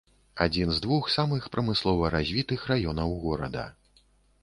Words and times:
Адзін 0.45 0.71
з 0.77 0.81
двух 0.85 1.09
самых 1.17 1.45
прамыслова 1.57 2.11
развітых 2.17 2.67
раёнаў 2.75 3.17
горада. 3.27 3.73